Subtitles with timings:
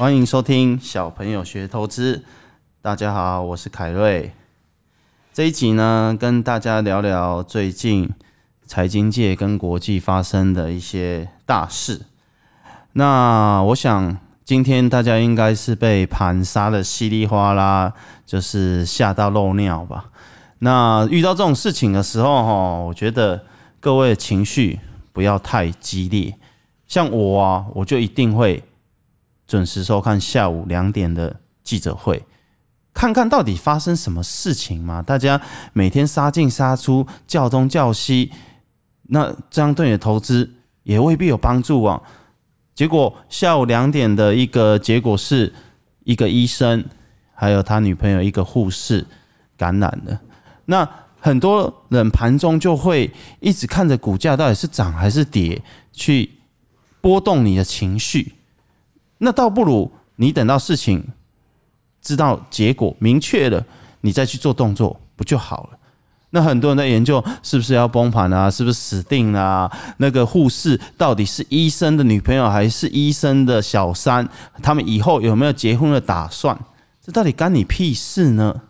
[0.00, 2.24] 欢迎收听小朋友学投资。
[2.80, 4.32] 大家好，我是凯瑞。
[5.30, 8.08] 这一集呢，跟大家聊聊最近
[8.64, 12.00] 财经界跟国际发生的一些大事。
[12.94, 17.92] 那我想今天大家应该是被盘杀的稀里哗啦，
[18.24, 20.06] 就是吓到漏尿吧。
[20.60, 22.52] 那遇到这种事情的时候，哈，
[22.86, 23.44] 我觉得
[23.78, 24.80] 各位情绪
[25.12, 26.34] 不要太激烈。
[26.86, 28.64] 像我啊，我就一定会。
[29.50, 32.24] 准时收看下午两点的记者会，
[32.94, 35.02] 看看到底发生什么事情嘛？
[35.02, 35.40] 大家
[35.72, 38.30] 每天杀进杀出，叫东叫西，
[39.08, 40.48] 那这样对你的投资
[40.84, 42.00] 也未必有帮助啊。
[42.76, 45.52] 结果下午两点的一个结果是，
[46.04, 46.84] 一个医生
[47.34, 49.04] 还有他女朋友一个护士
[49.56, 50.20] 感染了。
[50.66, 56.30] 那很多人盘中就会一直看着股价到底是涨还是跌，去
[57.00, 58.34] 波动你的情绪。
[59.22, 61.06] 那倒不如你等到事情
[62.00, 63.64] 知道结果明确了，
[64.00, 65.78] 你再去做动作不就好了？
[66.30, 68.50] 那很多人在研究是不是要崩盘啊？
[68.50, 69.78] 是不是死定了啊？
[69.98, 74.26] 那个护士到底是医生的女朋友还是医生的小三？
[74.62, 76.58] 他们以后有没有结婚的打算？
[77.04, 78.62] 这到底干你屁事呢？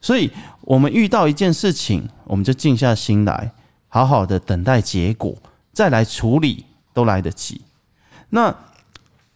[0.00, 3.52] 所以，我们遇到一件事情，我们就静下心来，
[3.86, 5.36] 好好的等待结果，
[5.72, 7.60] 再来处理都来得及。
[8.30, 8.52] 那。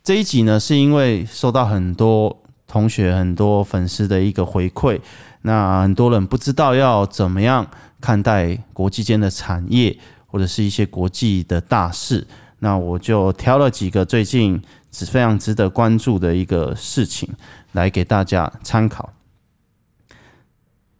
[0.07, 5.01] 这一集呢，是因为收到很多同学、很多粉丝的一个回馈，
[5.43, 7.69] 那很多人不知道要怎么样
[8.01, 12.25] 看待国际间的产业或者是一些国际的大事，
[12.61, 14.63] 那我就挑了几个最近
[14.93, 17.29] 是非常值得关注的一个事情
[17.73, 19.13] 来给大家参考。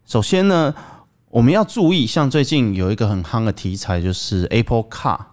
[0.05, 0.75] 首先呢，
[1.31, 5.27] 我们要注意，像最近有一个很夯的题材，就是 Apple Car。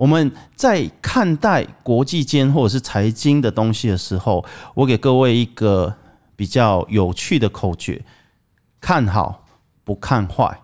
[0.00, 4.42] 我们在看待国际间或者是财经的东西的时候，
[4.74, 5.94] 我给各位一个
[6.34, 8.02] 比较有趣的口诀：
[8.80, 9.44] 看好
[9.84, 10.58] 不看坏，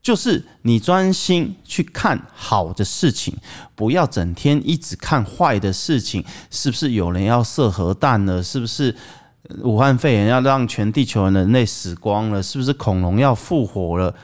[0.00, 3.36] 就是你专心去看好的事情，
[3.74, 6.24] 不要整天一直看坏的事情。
[6.48, 8.40] 是不是有人要射核弹了？
[8.40, 8.94] 是不是
[9.64, 12.40] 武汉肺炎要让全地球人类死光了？
[12.40, 14.14] 是不是恐龙要复活了？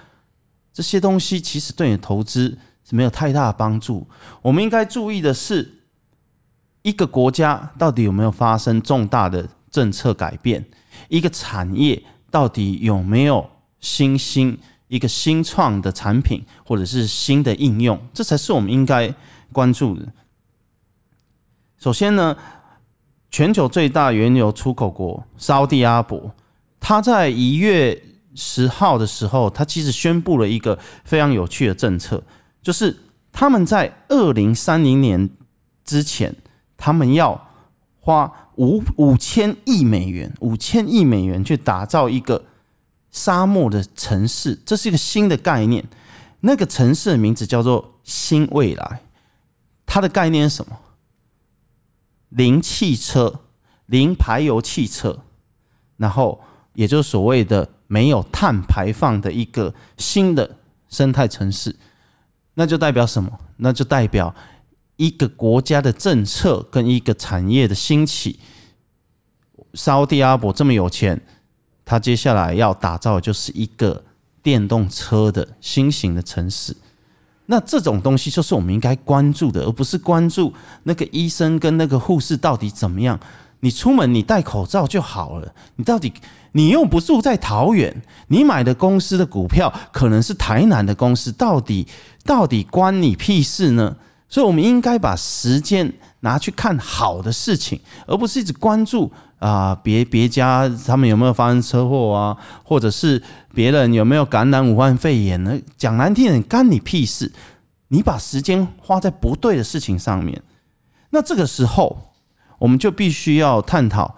[0.73, 2.57] 这些东西其实对你投资。
[2.85, 4.07] 是没有太大的帮助。
[4.43, 5.83] 我们应该注意的是，
[6.83, 10.65] 一个国家到底有没有发生重大的政策改变？
[11.09, 13.51] 一个产业到底有没有
[13.81, 14.59] 新兴
[14.89, 17.99] 一个新创的产品，或者是新的应用？
[18.13, 19.13] 这才是我们应该
[19.51, 20.07] 关注的。
[21.79, 22.37] 首先呢，
[23.31, 26.33] 全球最大原油出口国沙乌地阿拉伯，
[26.79, 28.01] 它在一月
[28.35, 32.23] 十号的时候，它其实宣布了一个非常有趣的政策。
[32.65, 32.97] 就是
[33.31, 35.31] 他们在二零三零年
[35.85, 36.35] 之前，
[36.77, 37.49] 他们要
[38.01, 42.47] 花五五千亿美元，五千亿美元去打造一个
[43.11, 45.85] 沙漠的城市，这是一个新的概念。
[46.41, 49.03] 那个城市的名字叫做新未来，
[49.85, 50.79] 它的概念是什么？
[52.31, 53.41] 零汽车，
[53.87, 55.21] 零排油汽车，
[55.99, 56.41] 然后
[56.73, 60.57] 也就是所谓的没有碳排放的一个新的
[60.89, 61.77] 生态城市。
[62.55, 63.31] 那就代表什么？
[63.57, 64.35] 那就代表
[64.97, 68.39] 一个国家的政策跟一个产业的兴起。
[69.75, 71.21] 沙乌地阿拉伯这么有钱，
[71.85, 74.05] 他接下来要打造就是一个
[74.43, 76.77] 电动车的新型的城市。
[77.47, 80.55] 那这种东西就是我们应该关注的，而不是关注
[80.85, 83.19] 那个医生跟那个护士到底怎么样。
[83.65, 85.55] 你出门你戴口罩就好了。
[85.77, 86.13] 你到底？
[86.53, 91.89] 你又不住在桃园，你买的公司的股票可能是台南的公司，到底
[92.25, 93.97] 到底关你屁事呢？
[94.29, 103.21] 所以，我们应该把时间拿去看好的事情，而不是一直关注啊别别家他们有没有发生车祸啊，或者是
[103.55, 105.59] 别人有没有感染武汉肺炎呢？
[105.79, 107.33] 讲难听点，干你屁事！
[107.89, 110.41] 你把时间花在不对的事情上面，
[111.11, 112.14] 那这个时候
[112.59, 114.15] 我们就必须要探讨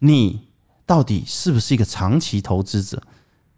[0.00, 0.46] 你。
[0.86, 3.02] 到底是不是一个长期投资者？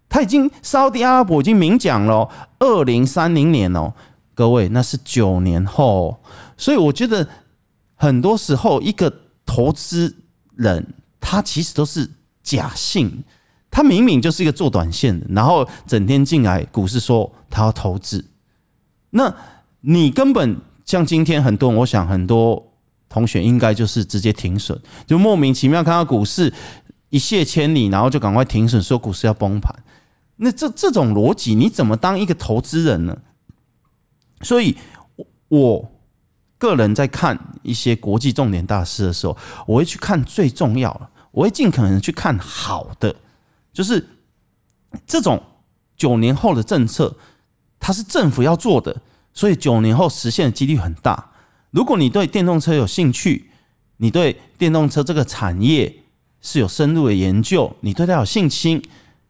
[0.09, 2.27] 他已经沙乌地阿拉伯已经明讲了，
[2.57, 3.93] 二零三零年哦，
[4.33, 6.23] 各位那是九年后，
[6.57, 7.29] 所以我觉得
[7.93, 9.13] 很多时候一个
[9.45, 10.15] 投资
[10.55, 12.09] 人他其实都是
[12.41, 13.23] 假性，
[13.69, 18.25] 他明明就是一个做短线的，然后整天进来股市说他要投资，
[19.11, 19.31] 那
[19.81, 22.68] 你根本像今天很多人，我想很多
[23.09, 26.53] 同学应该就是直接停损，就莫名其妙看到股市。
[27.11, 29.73] 一泻千里，然后就赶快停损，说股市要崩盘。
[30.35, 33.17] 那这这种逻辑，你怎么当一个投资人呢？
[34.43, 34.77] 所以，
[35.47, 35.91] 我
[36.59, 39.35] 个人在看一些国际重点大事的时候，
[39.65, 43.15] 我会去看最重要的，我会尽可能去看好的，
[43.73, 44.07] 就是
[45.07, 45.41] 这种
[45.97, 47.17] 九年后的政策，
[47.79, 48.95] 它是政府要做的，
[49.33, 51.31] 所以九年后实现的几率很大。
[51.71, 53.49] 如果你对电动车有兴趣，
[53.97, 56.03] 你对电动车这个产业
[56.41, 58.81] 是有深入的研究，你对它有信心，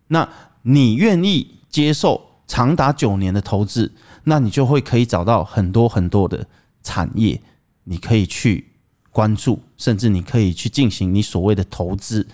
[0.07, 0.27] 那
[0.61, 3.91] 你愿意接受长达九年的投资，
[4.23, 6.47] 那你就会可以找到很多很多的
[6.81, 7.41] 产业，
[7.85, 8.71] 你可以去
[9.11, 12.27] 关注，甚至你可以去进行你所谓的投资。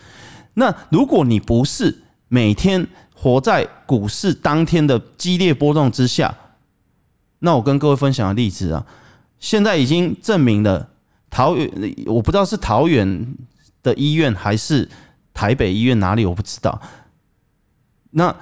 [0.55, 6.37] 那如果你不是每天活在股市当天的激烈波动之下，
[7.39, 8.85] 那我跟各位分享的例子啊，
[9.45, 10.89] 现在已经证明了
[11.29, 11.69] 桃园，
[12.07, 13.37] 我不知道是桃园
[13.83, 14.89] 的医院还是
[15.35, 16.81] 台北医院哪里，我不知道。
[18.09, 18.35] 那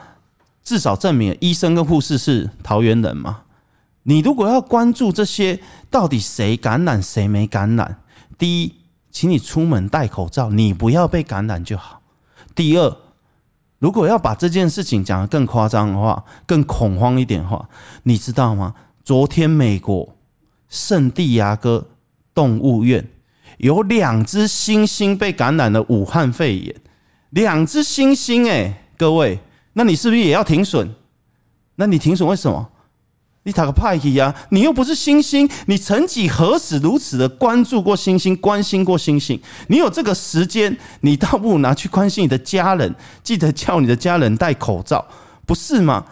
[0.64, 3.42] 至少证明医生跟护士是桃园人嘛。
[4.04, 5.60] 你如果要关注这些，
[5.90, 8.02] 到底谁感染谁没感染？
[8.38, 8.74] 第一，
[9.12, 12.02] 请你出门戴口罩，你不要被感染就好。
[12.56, 12.96] 第二，
[13.80, 17.68] 如果要把这件事情讲得更夸张的话，更恐慌一点的话，
[18.04, 18.74] 你知道吗？
[19.04, 20.16] 昨天美国
[20.74, 21.88] 圣地亚哥
[22.34, 23.08] 动物园
[23.60, 26.76] 有两只猩猩被感染了武汉肺炎，
[27.30, 29.40] 两只猩猩哎，各位。
[29.74, 30.90] 那你是不是也要停损？
[31.76, 32.72] 那你停损为什么？
[33.44, 34.34] 你打个派去呀？
[34.50, 39.40] 你又不是猩猩，你曾几何时如此的关注过猩猩，关心过猩猩？
[39.68, 45.06] 你有这个时间，你倒不如拿去关心你的家人，记得叫你的家人戴口罩，
[45.46, 46.04] 不是吗？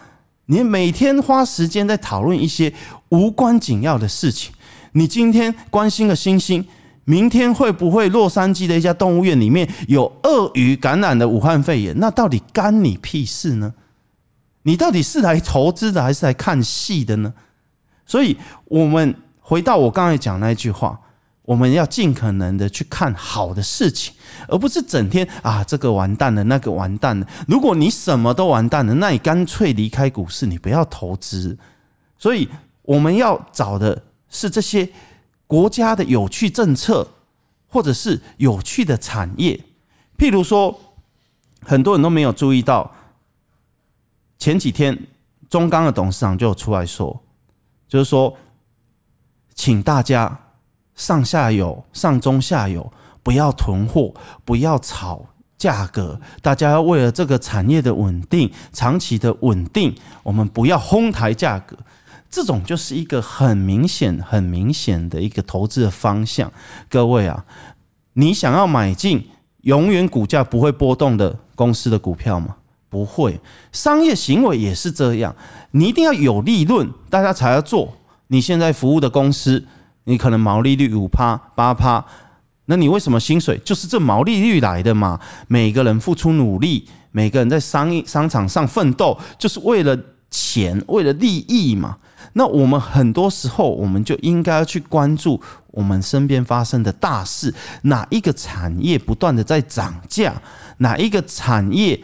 [0.46, 2.72] 你每天花时间在讨论一些
[3.10, 4.52] 无关紧要的事情。
[4.92, 6.66] 你今天关心了星星。
[7.04, 11.98] 明天会不会洛杉矶的一家动物园里面有鳄鱼感染了武汉肺炎？
[11.98, 13.74] 那到底干你屁事呢？
[14.62, 17.34] 你到底是来投资的还是来看戏的呢？
[18.06, 18.36] 所以，
[18.66, 21.00] 我们回到我刚才讲那句话，
[21.44, 24.14] 我们要尽可能的去看好的事情，
[24.48, 27.26] 而不是整天啊这个完蛋了，那个完蛋了。
[27.46, 31.58] 如果你什么都完蛋了，那你干脆离开股市，你不要投资。
[32.18, 32.48] 所以，
[32.82, 34.88] 我们要找的是这些。
[35.44, 37.06] 国家的有趣政策，
[37.68, 39.60] 或者是有趣的产业，
[40.16, 40.80] 譬如说，
[41.60, 42.90] 很多人都没有注意到，
[44.38, 44.98] 前几天
[45.50, 47.22] 中钢的董事长就出来说，
[47.86, 48.34] 就是说，
[49.54, 50.40] 请大家
[50.94, 52.92] 上下游、上中下游
[53.22, 54.12] 不要囤货，
[54.44, 55.24] 不要炒
[55.56, 61.76] 价格，大家要为了这个产业的稳定、长期的稳定，我们不要哄抬价格。
[62.28, 66.50] 这种就是一个很明显、很明显的一个投资的方向。
[66.88, 67.44] 各位啊，
[68.14, 69.28] 你想要买进
[69.62, 72.56] 永远股价不会波动的公司的股票吗？
[72.88, 73.40] 不会。
[73.70, 75.36] 商业行为也是这样，
[75.72, 77.92] 你一定要有利润，大家才要做。
[78.28, 79.66] 你现在服务的公司，
[80.04, 82.04] 你可能毛利率五趴、八趴，
[82.66, 85.20] 那你为什么薪水就是这毛利率来的嘛？
[85.48, 89.98] 每个人付出努力，每个人在商业商场上奋斗，就是为了
[90.30, 91.98] 钱，为了利益嘛。
[92.34, 95.40] 那我们很多时候，我们就应该去关注
[95.72, 97.52] 我们身边发生的大事，
[97.82, 100.40] 哪一个产业不断的在涨价，
[100.78, 102.00] 哪一个产业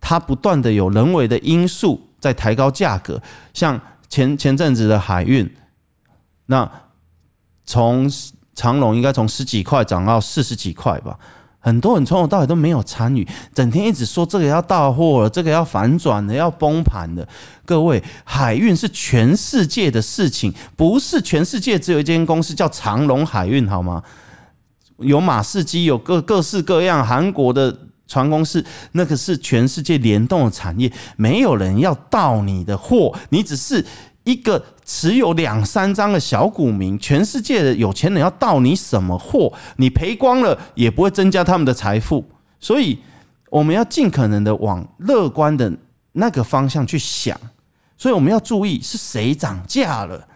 [0.00, 3.20] 它不断的有人为的因素在抬高价格，
[3.52, 5.50] 像前前阵子的海运，
[6.46, 6.70] 那
[7.64, 8.10] 从
[8.54, 11.18] 长龙应该从十几块涨到四十几块吧。
[11.64, 17.24] 很多人从头到尾都没有参与，整天一直说这个要到货了，这个要反转了，要崩盘了。
[17.64, 24.02] 各位，海运是全世界的事情，不是全世界只有一间公司叫长龙海运，好吗？
[24.98, 27.72] 有马士基，有各各式各样韩国的
[28.08, 33.86] 船公司，那个是全世界联动的产业，没有人要盗你的货，你只是。
[34.24, 39.52] 一个持有两三张的小股民，全世界的有钱人要盗你什么货？
[39.78, 42.24] 你赔光了也不会增加他们的财富。
[42.60, 42.98] 所以
[43.50, 45.72] 我们要尽可能的往乐观的
[46.12, 47.36] 那个方向去想。
[47.98, 50.28] 所以我们要注意是谁涨价了，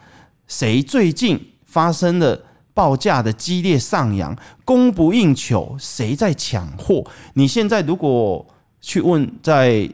[0.48, 2.42] 谁最近发生了
[2.74, 7.04] 报价的激烈上扬，供不应求，谁在抢货？
[7.34, 8.44] 你现在如果
[8.80, 9.88] 去问在。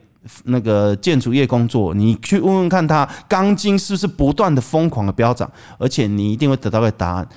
[0.45, 7.29] 那个建筑业工作，你去问问看他钢筋是不是不断的疯狂的飙涨，而且你一定会得到个答案。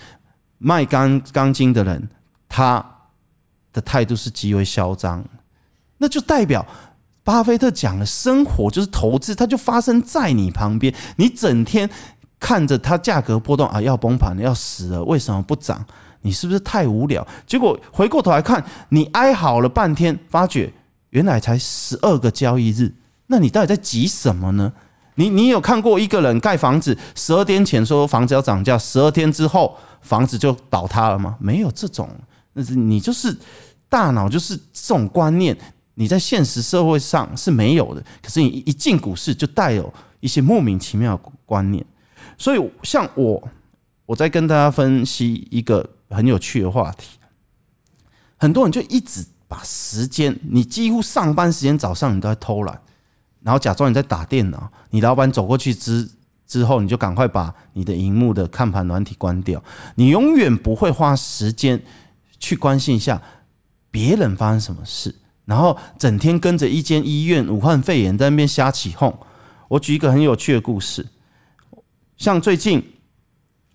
[0.58, 2.10] 卖钢钢筋的人，
[2.48, 2.84] 他
[3.74, 5.24] 的态度是极为嚣张，
[5.98, 6.65] 那就代表
[7.24, 10.94] 巴菲特讲的生活就是投资，它就发生在你旁边。
[11.18, 11.89] 你整天
[12.39, 15.84] 看着它价格波动啊，要崩盘了，要死了，为什么不涨？
[16.22, 17.27] 你是不是太无聊？
[17.46, 20.72] 结果回过头来看，你哀嚎了半天，发觉。
[21.15, 22.93] 原来才十二个交易日，
[23.27, 24.74] 那你到底在急什么呢？
[25.15, 31.38] 你你有看过一个人盖房子，十二天前说房子要涨价，十二天之后房子就倒塌了吗？
[31.39, 32.10] 没有这种，
[32.51, 33.34] 那是你就是
[33.88, 35.57] 大脑就是这种观念，
[35.93, 38.03] 你在现实社会上是没有的。
[38.22, 41.86] 可是你一进股市就带有一些莫名其妙的观念。
[42.38, 43.41] 所以像我，
[44.05, 47.17] 我在跟大家分析一个很有趣的话题，
[48.36, 52.80] 很多人就一直把时间，你几乎上班时间早上你都在偷懒。
[53.42, 56.10] 然后假装你在打电脑，你老板走过去之
[56.48, 59.64] 之后，你就赶快把你的荧幕的看盘软体关掉。
[59.96, 61.80] 你永远不会花时间
[62.40, 63.22] 去关心一下
[63.92, 65.14] 别人发生什么事，
[65.46, 69.16] 然后整天跟着一间医院武汉肺炎在那边瞎起哄。
[69.68, 71.06] 我举一个很有趣的故事，
[72.18, 72.84] 像最近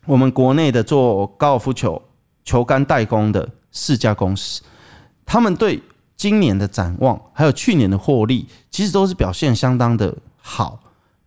[0.06, 2.02] 我们国内的做高尔夫球
[2.44, 4.62] 球杆代工的四家公司，
[5.24, 5.82] 他们对。
[6.16, 10.78] 今年的展望，还有去年的获利，其实都是表现相当的好。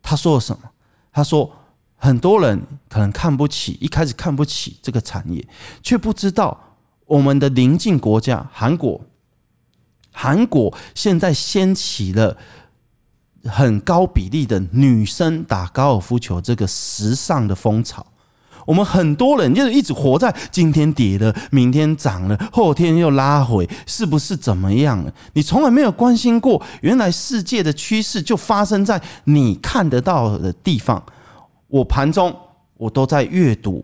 [0.04, 0.70] 他说了什么？
[1.12, 1.52] 他说
[1.96, 5.44] 很多人可能看不起，一开始看不起这个产业，
[5.82, 6.76] 却不知道
[7.08, 9.02] 我们的邻近国家韩国，
[10.12, 12.38] 韩国现在掀起了
[13.46, 18.06] 很高比例的女生打高尔夫球这个时尚的风潮。
[18.66, 25.14] 我们很多人就是一直活在今天跌了，明天涨了，后天又拉回，是不是怎么样了？
[25.34, 31.04] 你从来没有关心过，原来世界的趋势就发生在你看得到的地方。
[31.68, 32.36] 我盘中
[32.76, 33.84] 我都在阅读，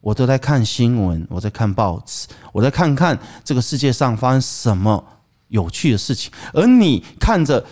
[0.00, 5.02] 我都在看新闻，我在看报纸，我在看看这个世界上发生什么
[5.48, 6.30] 有趣的事情。
[6.52, 7.64] 而你看着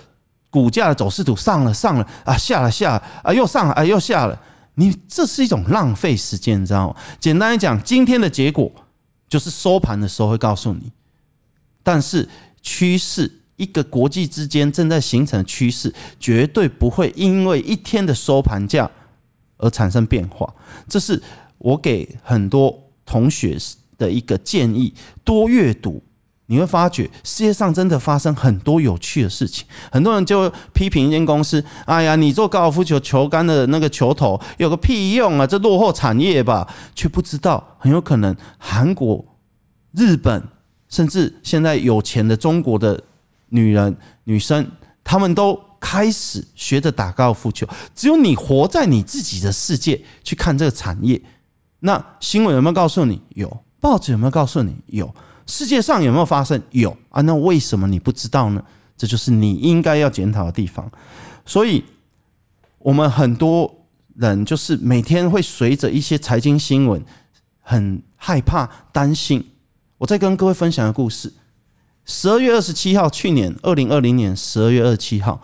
[0.51, 4.41] 股价的走势图上了上了啊，下了下了啊，又上了啊，又下了。
[4.79, 6.97] 你这是一种浪费时间，你知道吗？
[7.19, 8.71] 简单来讲，今天的结果
[9.29, 10.93] 就是收盘的时候会告诉你。
[11.83, 12.29] 但是
[12.63, 18.89] 趋势，一个国际之间正在形成的趋势，绝对不会因为一天的收盘价
[19.57, 20.55] 而产生变化。
[20.89, 21.21] 这是
[21.59, 23.59] 我给很多同学
[23.97, 24.95] 的一个建议：
[25.25, 26.01] 多阅读。
[26.51, 29.67] 你会发觉世界上真的发生很多有趣的事情。
[29.93, 39.23] 很多人就批评一间公司：“哎呀，你做高尔夫球球杆的那个球头有个屁用啊，这落后产业吧。”却不知道很有可能韩国、
[39.93, 40.43] 日本，
[40.89, 42.99] 甚至现在有钱的中国的
[43.51, 44.67] 女人、女生，
[45.05, 47.69] 他们都开始学着打高尔夫球。
[47.95, 51.21] 只有你活在你自己的世界去看这个产业。
[51.81, 53.21] 那新闻有没有告诉你？
[53.35, 53.65] 有。
[53.81, 54.75] 报纸有没有告诉你？
[54.87, 55.15] 有。
[55.49, 56.63] 世界上有没有发生？
[56.71, 58.63] 有啊，那为什么你不知道呢？
[58.97, 60.89] 这就是你应该要检讨的地方。
[61.45, 61.83] 所以，
[62.79, 67.03] 我们很多人就是每天会随着一些财经新闻，
[67.61, 69.53] 很害怕、担心。
[69.97, 71.33] 我再跟各位分享一个故事：
[72.05, 75.43] 十二月二十七号，去年二零二零年十二月二十七号，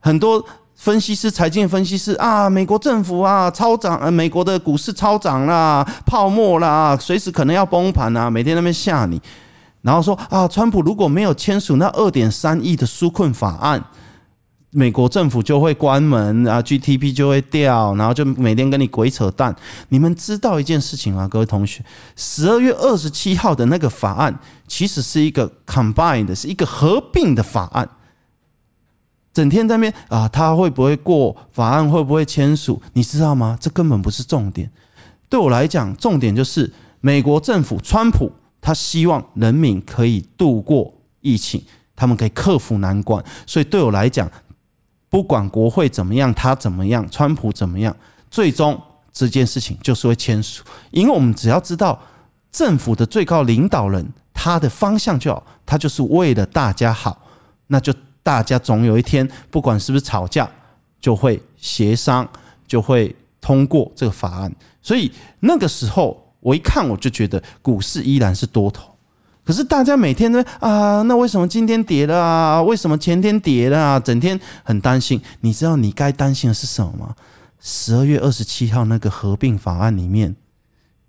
[0.00, 0.44] 很多。
[0.82, 9.22] 分析师、财经分析师啊，美国政府啊，超涨，呃，美国的股市超涨啦，泡沫啦，随时可能要崩盘啊，每天那边吓你，
[9.82, 13.84] 然后说啊，川普如果没有签署那二点三亿的纾困法案，
[14.70, 19.54] 美国政府就会关门啊，GDP 就会掉，然后就每天跟你鬼扯淡。
[19.90, 21.80] 你们知道一件事情吗，各位同学？
[22.16, 24.36] 十二月二十七号的那个法案，
[24.66, 27.88] 其实是一个 combined，是一个合并的法案。
[29.32, 31.88] 整天在那边啊，他会不会过法案？
[31.88, 32.80] 会不会签署？
[32.92, 33.56] 你知道吗？
[33.58, 34.70] 这根本不是重点。
[35.30, 36.70] 对我来讲，重点就是
[37.00, 41.64] 美国政府川普，他希望人民可以度过疫情，
[41.96, 43.24] 他们可以克服难关。
[43.46, 44.30] 所以对我来讲，
[45.08, 47.96] 不管国会怎么样，他怎么样，川普怎么样，
[48.30, 48.78] 最终
[49.10, 50.62] 这件事情就是会签署。
[50.90, 51.98] 因为我们只要知道
[52.50, 57.22] 政府的最高领导人他的方向就好，他就是为了大家好，
[57.68, 57.94] 那就。
[58.22, 60.48] 大家总有一天，不管是不是吵架，
[61.00, 62.28] 就会协商，
[62.66, 64.54] 就会通过这个法案。
[64.80, 65.10] 所以
[65.40, 68.90] 那个时候，我一看我就觉得股市依然是多头。
[69.44, 72.62] 可是大家每天都啊，那为什么今天跌了啊？
[72.62, 73.98] 为什么前天跌了啊？
[73.98, 75.20] 整天很担心。
[75.40, 77.16] 你知道你该担心的是什么吗？
[77.58, 80.36] 十二月二十七号那个合并法案里面，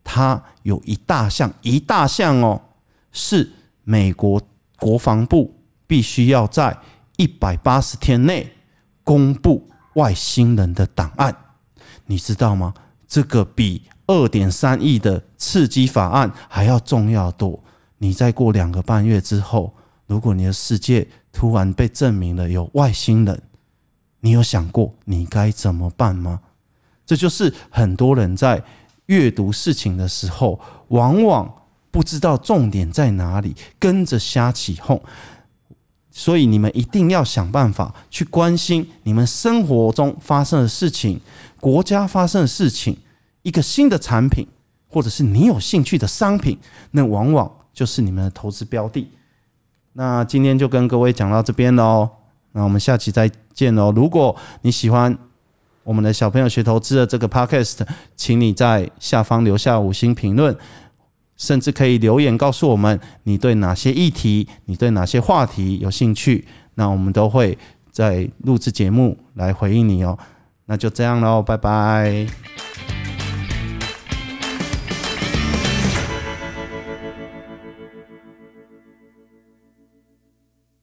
[0.04, 2.60] 它有一大项，一大项哦，
[3.12, 3.52] 是
[3.84, 4.42] 美国
[4.78, 5.56] 国防部
[5.86, 6.76] 必须要在。
[7.18, 8.52] 一百八十天内
[9.04, 11.36] 公布外星人的档案，
[12.06, 12.74] 你知道吗？
[13.08, 17.64] 这个比二点三亿的刺激法案还要重要多。
[18.00, 19.74] 你再过两个半月之后，
[20.08, 23.42] 如果你的世界突然被证明了有外星人，
[24.22, 26.40] 你有想过你该怎么办吗？
[27.06, 28.64] 这就是很多人在
[29.06, 31.54] 阅读事情的时候，往往
[31.92, 35.02] 不知道重点在哪里，跟着瞎起哄。
[36.16, 41.20] 所以你们一定要想办法去关心你们生活中发生的事情、
[41.60, 42.96] 国家发生的事情、
[43.42, 44.48] 一个新的产品，
[44.88, 46.56] 或者是你有兴趣的商品，
[46.92, 49.10] 那往往就是你们的投资标的。
[49.94, 52.08] 那今天就跟各位讲到这边喽，
[52.52, 53.92] 那我们下期再见喽。
[53.92, 55.18] 如果你喜欢
[55.84, 57.80] 我们的小朋友学投资的这个 podcast，
[58.16, 60.56] 请你在下方留下五星评论。
[61.44, 67.58] 甚至可以留言告诉我们你对哪些议题、你对哪些话题有兴趣，那我们都会
[67.92, 70.18] 在录制节目来回应你哦。
[70.68, 72.26] 那就这样喽，拜拜。